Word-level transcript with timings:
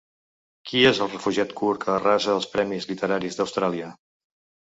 Qui 0.69 0.79
és 0.91 1.01
el 1.05 1.09
refugiat 1.11 1.51
kurd 1.59 1.83
que 1.83 1.91
arrasa 1.97 2.33
als 2.37 2.49
premis 2.55 2.89
literaris 2.93 3.37
d’Austràlia? 3.41 3.93